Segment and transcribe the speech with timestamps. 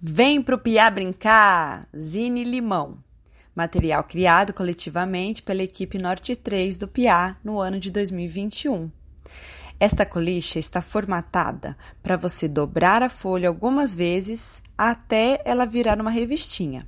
[0.00, 1.88] Vem pro Piá brincar!
[1.98, 2.98] Zine Limão.
[3.52, 8.92] Material criado coletivamente pela equipe Norte 3 do Piá no ano de 2021.
[9.80, 16.10] Esta colicha está formatada para você dobrar a folha algumas vezes até ela virar uma
[16.10, 16.86] revistinha.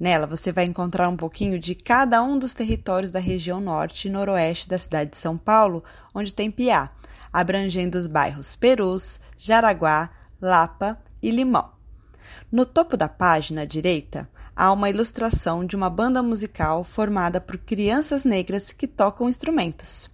[0.00, 4.10] Nela você vai encontrar um pouquinho de cada um dos territórios da região norte e
[4.10, 6.90] noroeste da cidade de São Paulo, onde tem Piá,
[7.32, 11.81] abrangendo os bairros Perus, Jaraguá, Lapa e Limão.
[12.50, 17.56] No topo da página à direita, há uma ilustração de uma banda musical formada por
[17.58, 20.10] crianças negras que tocam instrumentos.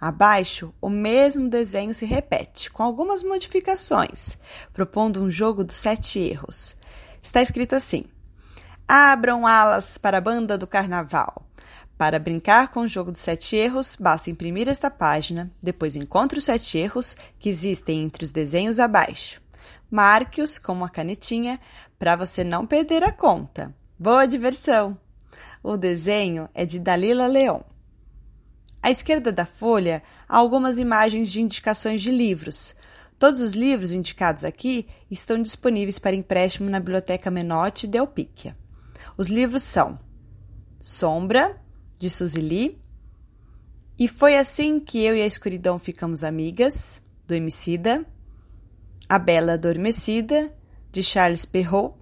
[0.00, 4.36] Abaixo, o mesmo desenho se repete, com algumas modificações,
[4.72, 6.74] propondo um jogo dos sete erros.
[7.22, 8.04] Está escrito assim:
[8.86, 11.46] Abram alas para a banda do carnaval.
[11.96, 16.44] Para brincar com o jogo dos sete erros, basta imprimir esta página, depois encontre os
[16.44, 19.40] sete erros que existem entre os desenhos abaixo.
[19.92, 21.60] Marque-os com uma canetinha
[21.98, 23.74] para você não perder a conta.
[23.98, 24.98] Boa diversão!
[25.62, 27.60] O desenho é de Dalila Leon.
[28.82, 32.74] À esquerda da folha há algumas imagens de indicações de livros.
[33.18, 38.56] Todos os livros indicados aqui estão disponíveis para empréstimo na Biblioteca Menotti de Elpíquia.
[39.18, 40.00] Os livros são
[40.80, 41.60] Sombra,
[42.00, 42.82] de Suzy Lee,
[43.98, 48.06] E Foi Assim que Eu e a Escuridão Ficamos Amigas, do Emicida,
[49.12, 50.50] a Bela Adormecida,
[50.90, 51.94] de Charles Perrault,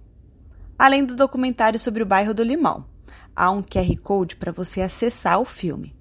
[0.79, 2.85] além do documentário sobre o bairro do Limão.
[3.35, 5.93] Há um QR Code para você acessar o filme.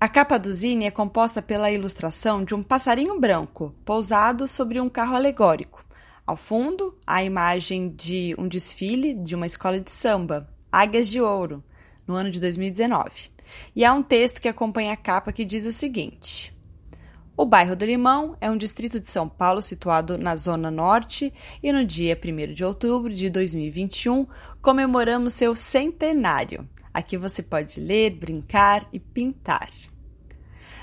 [0.00, 4.88] A capa do Zine é composta pela ilustração de um passarinho branco pousado sobre um
[4.88, 5.84] carro alegórico.
[6.26, 11.62] Ao fundo, a imagem de um desfile de uma escola de samba, Águias de Ouro,
[12.04, 13.30] no ano de 2019.
[13.76, 16.57] E há um texto que acompanha a capa que diz o seguinte:
[17.38, 21.72] o bairro do Limão é um distrito de São Paulo situado na Zona Norte e
[21.72, 24.26] no dia 1 de outubro de 2021
[24.60, 26.68] comemoramos seu centenário.
[26.92, 29.70] Aqui você pode ler, brincar e pintar.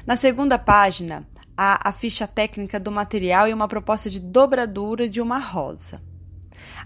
[0.07, 5.19] Na segunda página, há a ficha técnica do material e uma proposta de dobradura de
[5.19, 6.01] uma rosa.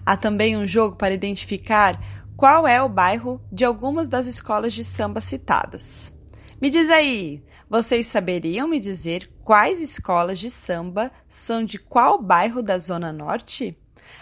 [0.03, 2.01] Há também um jogo para identificar
[2.35, 6.11] qual é o bairro de algumas das escolas de samba citadas.
[6.59, 12.63] Me diz aí, vocês saberiam me dizer quais escolas de samba são de qual bairro
[12.63, 13.77] da Zona Norte?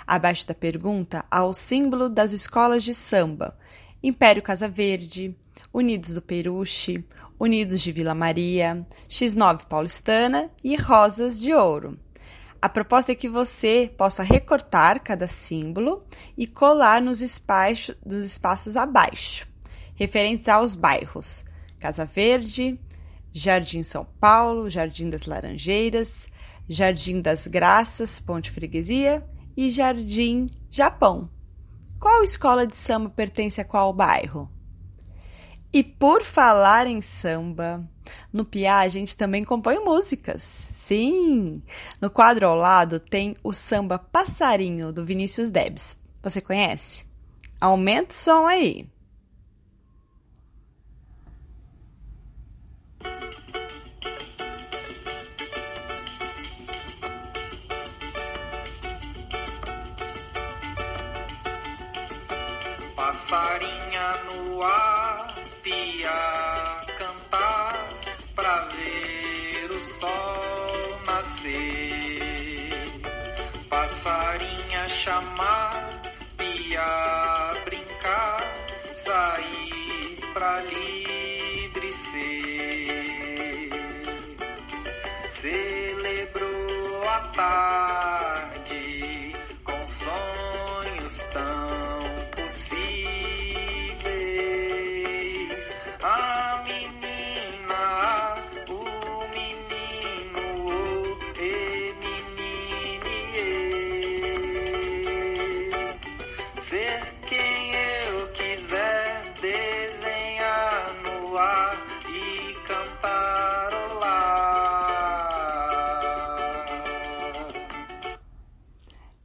[0.06, 3.58] Abaixo da pergunta há o símbolo das escolas de samba:
[4.03, 5.34] Império Casa Verde,
[5.74, 7.06] Unidos do Peruche,
[7.40, 11.97] Unidos de Vila Maria, X9 Paulistana e Rosas de Ouro.
[12.62, 16.03] A proposta é que você possa recortar cada símbolo
[16.38, 19.47] e colar nos espaços, dos espaços abaixo,
[19.96, 21.46] referentes aos bairros
[21.79, 22.79] Casa Verde,
[23.31, 26.27] Jardim São Paulo, Jardim das Laranjeiras,
[26.67, 31.29] Jardim das Graças, Ponte Freguesia e Jardim Japão.
[31.99, 34.51] Qual escola de samba pertence a qual bairro?
[35.73, 37.87] E por falar em samba,
[38.31, 40.41] no Piá a gente também compõe músicas.
[40.41, 41.61] Sim!
[42.01, 45.97] No quadro ao lado tem o samba Passarinho do Vinícius Debs.
[46.21, 47.05] Você conhece?
[47.59, 48.89] Aumenta o som aí!
[63.29, 65.27] Passarinha no ar,
[65.61, 67.73] pia cantar
[68.33, 72.69] pra ver o sol nascer.
[73.69, 75.71] Passarinha chamar,
[76.37, 78.39] pia brincar,
[78.93, 83.71] sair pra livre ser.
[85.33, 88.06] Celebrou a tarde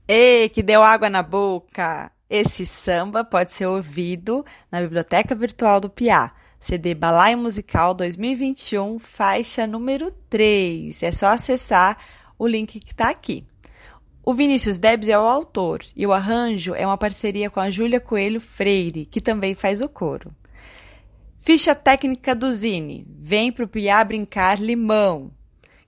[0.08, 2.10] Ei, que deu água na boca!
[2.28, 9.64] Esse samba pode ser ouvido na Biblioteca Virtual do Piá, CD Balaio Musical 2021, faixa
[9.64, 11.04] número 3.
[11.04, 11.96] É só acessar
[12.36, 13.44] o link que está aqui.
[14.24, 18.00] O Vinícius Debs é o autor e o arranjo é uma parceria com a Júlia
[18.00, 20.34] Coelho Freire, que também faz o coro.
[21.40, 23.06] Ficha técnica do Zine.
[23.08, 25.30] Vem pro Piá brincar limão.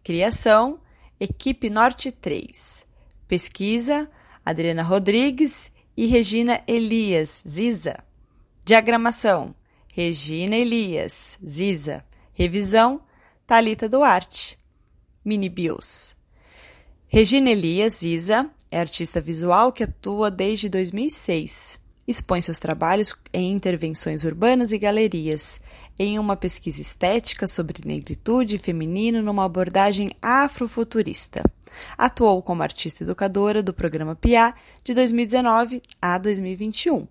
[0.04, 0.78] Criação:
[1.18, 2.83] Equipe Norte 3.
[3.26, 4.10] Pesquisa:
[4.44, 7.98] Adriana Rodrigues e Regina Elias, Ziza.
[8.64, 9.54] Diagramação:
[9.92, 12.04] Regina Elias, Ziza.
[12.32, 13.00] Revisão:
[13.46, 14.58] Talita Duarte.
[15.24, 16.16] Mini Bios.
[17.06, 21.78] Regina Elias, Ziza, é artista visual que atua desde 2006.
[22.06, 25.60] Expõe seus trabalhos em intervenções urbanas e galerias,
[25.98, 31.42] em uma pesquisa estética sobre negritude e feminino numa abordagem afrofuturista.
[31.96, 37.06] Atuou como artista educadora do programa PIA de 2019 a 2021.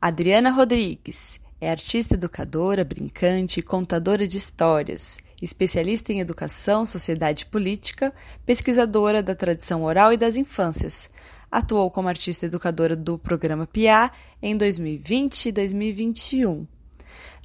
[0.00, 7.46] Adriana Rodrigues é artista educadora, brincante e contadora de histórias, especialista em educação, sociedade e
[7.46, 8.12] política,
[8.44, 11.10] pesquisadora da tradição oral e das infâncias.
[11.50, 14.10] Atuou como artista educadora do programa PIA
[14.42, 16.66] em 2020 e 2021.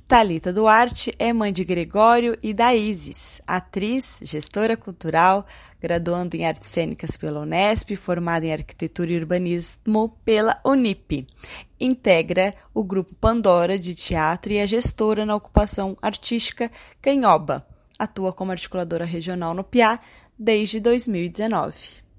[0.08, 5.46] Talita Duarte é mãe de Gregório e da Isis, atriz, gestora cultural,
[5.80, 11.26] graduando em artes cênicas pela Unesp, formada em arquitetura e urbanismo pela Unip.
[11.80, 16.70] Integra o grupo Pandora de teatro e é gestora na ocupação artística
[17.02, 17.66] Canhoba.
[17.98, 20.00] Atua como articuladora regional no PIA
[20.38, 22.11] desde 2019.